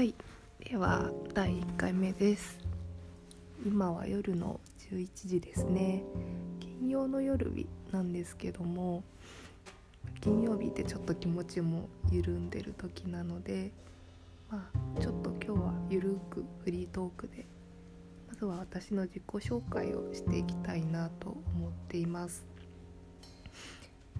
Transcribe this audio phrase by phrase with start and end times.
[0.00, 0.14] はい。
[0.64, 2.58] では第1回目です。
[3.66, 4.58] 今は夜の
[4.90, 6.02] 11時ですね。
[6.58, 9.04] 金曜の夜日なんですけども
[10.22, 13.72] 金曜日ってちょっと気持ちも緩んでる時なので
[14.50, 17.44] まあちょっと今日はゆるくフリートークで
[18.26, 22.46] まずは私の自己紹介をしていきたいなと思っています。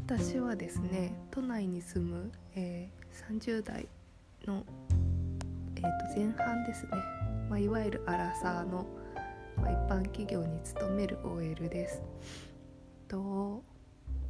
[0.07, 3.89] 私はですね都内に住む、えー、30代
[4.47, 4.63] の、
[6.15, 6.91] 前半ですね、
[7.49, 8.87] まあ、いわゆるアラサーの、
[9.57, 12.03] まあ、一般企業に勤める OL です。
[13.09, 13.63] と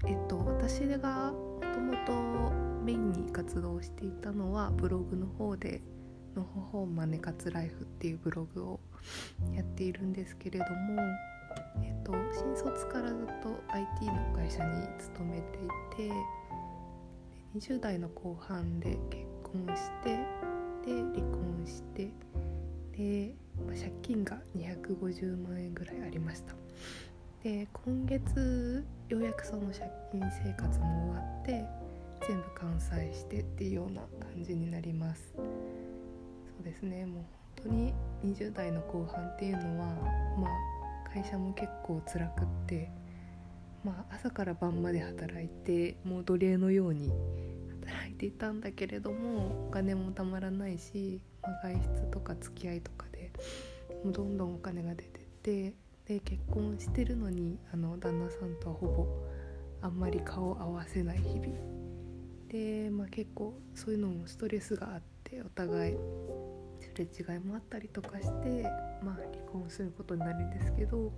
[0.06, 5.82] えっと私がもともとメインに活動していたのはブログの方で
[6.34, 8.80] 「のほほんまねかつライフ」っていうブログを
[9.54, 11.02] やっているんですけれども、
[11.82, 15.58] えっと、新卒からずっと IT の会社に勤めて
[16.04, 16.12] いて
[17.54, 20.18] 20代の後半で結婚して
[20.84, 22.10] で離婚して
[22.96, 23.34] で、
[23.66, 26.54] まあ、借金が250万円ぐらいありました。
[27.42, 31.64] で今月ようやくその借金生活も終わって
[32.28, 35.34] 全部完済してっていうような感じになります。
[35.36, 35.42] そ
[36.60, 37.24] うですねもう
[37.62, 39.86] 本当に20代の後半っていうのは
[40.38, 42.90] まあ会社も結構辛くって
[43.82, 47.10] まあ朝から晩まで働いてもう奴隷のように
[48.20, 53.32] ていたんだけれどもお金もたまらないし、まあ、外出とか付き合いとかで
[54.04, 55.74] もうどんどんお金が出てって
[56.06, 59.06] で結婚してるのにあの旦那さんとはほぼ
[59.80, 61.46] あんまり顔を合わせない日々。
[62.48, 65.96] で、まあ、結構そういうのもストレスがあってお互い
[66.80, 68.64] すれ違いもあったりとかして、
[69.02, 71.12] まあ、離婚することになるんですけど、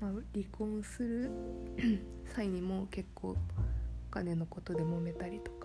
[0.00, 1.30] まあ、離婚する
[2.36, 3.36] 際にも結構お
[4.10, 5.55] 金のことで揉めたりとか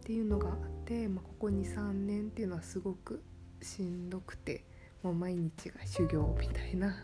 [0.00, 3.22] っていうのがあって、まあ、ここ23年っていうのはすごく
[3.60, 4.64] しんどくて
[5.02, 6.96] もう毎日が修行みたいな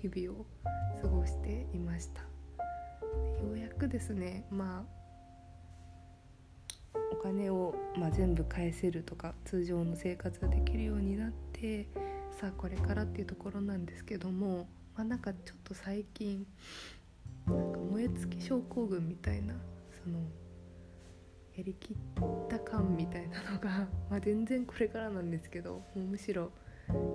[0.00, 0.46] 日々を
[1.02, 2.22] 過ごしていました。
[2.22, 5.04] ようやくですねまあ
[7.12, 11.88] お金を、まあ、全部返せるとか通常の生活ができるようになって
[12.40, 16.46] さあこれからっていうところなんですけども、まあ、なんかちょっと最近
[17.46, 19.54] なんか燃え尽き症候群みたいな
[20.02, 20.18] その
[21.56, 21.96] やりきっ
[22.48, 26.50] た感みたいなのが、 まあ、全然これからなんですけどもうむしろ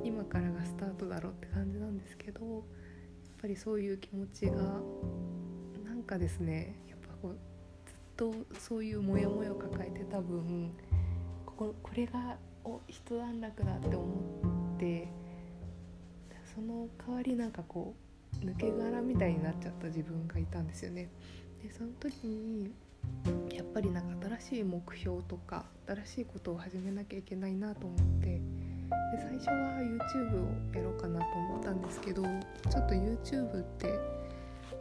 [0.03, 2.63] 今からがスタートだろうって感じなんですけどやっ
[3.41, 4.81] ぱりそういう気持ちが
[5.85, 7.33] なんかですねやっぱこう
[7.85, 10.71] ずっとそういうモヤモヤを抱えてた分
[11.45, 15.07] こここれがお一段落だって思って
[16.55, 17.93] その代わりなんかこ
[18.41, 21.09] う抜け殻みたいになっちゃった自分がいたんですよね。
[21.61, 22.71] でその時に
[23.53, 28.41] やっぱりなんか新しい目標とか新しいことを始めなきゃいけないなと思ってで
[29.17, 33.99] 最初は YouTube をやろうかなと思ったんですけどちょっと YouTube って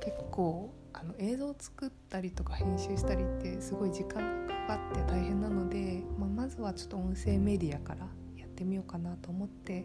[0.00, 8.06] 結構あの映像を作ったりとか編集したりってすごい時間がかかって大変なので、まあ、まずはちょっと音声メディアから
[8.37, 9.84] やってみようかなと思って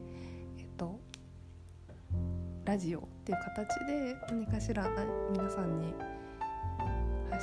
[0.57, 0.99] えっと
[2.65, 4.89] ラジオっていう形で何かしら
[5.31, 5.93] 皆さんに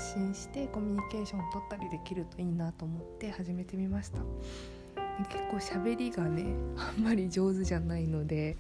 [0.00, 4.21] 発信してコミュニケーションを取ったりできるといいなと思って始めてみました。
[5.28, 8.56] 結構喋りがねあんまり上手じゃないので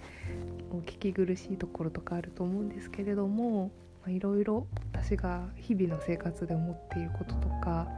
[0.70, 3.70] お聞き苦しいところとかあると思うんですけれども
[4.06, 7.88] いろいろ私が日々の生活で思っていることとか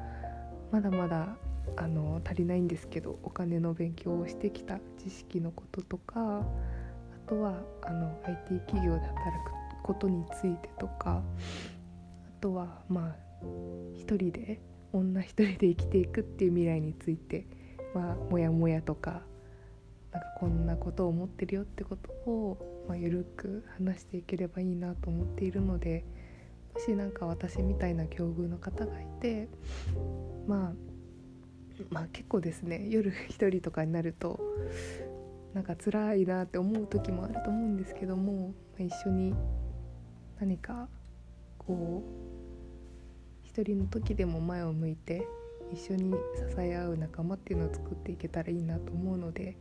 [0.71, 1.37] まだまだ
[1.77, 6.45] あの足りないんですけどお金の勉強をしてきた知識のこととかあ
[7.29, 13.32] とはあの IT 企業で働くことについてとかあとはまあ
[13.95, 14.61] 一人で
[14.93, 17.47] 女一人で生きていくっていう未来について
[17.95, 19.23] まあモヤモヤとか
[20.13, 26.05] なんかこんなことを思ってるよってことを、まあ、ゆるく話していければいいなと思っているので
[26.75, 29.49] もし何か私みたいな境遇の方がいて
[30.47, 30.73] まあ
[31.91, 34.39] まあ結構ですね夜一人とかになると
[35.55, 39.35] なんか辛いなって思う時もあると思うんですけども、まあ、一緒に
[40.39, 40.89] 何か
[41.59, 42.32] こう
[43.55, 45.29] 一人の時でも前を向いて
[45.71, 46.17] 一緒に支
[46.59, 49.59] え合う仲間っていうのを作っていけたらいいなと思うので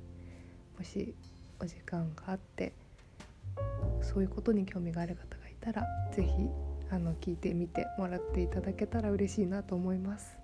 [0.78, 1.14] もし
[1.60, 2.72] お時間があって
[4.02, 6.32] そういうことに興味がある方がいたら是非
[6.90, 10.38] あの聞いてみてもらっていただけたら嬉しいなと思います。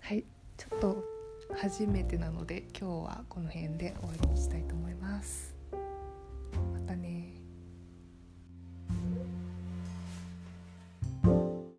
[0.00, 0.24] はい
[0.58, 1.04] ちょっと
[1.54, 5.61] 初めてなので今日はこの辺で終わりにしたいと思います。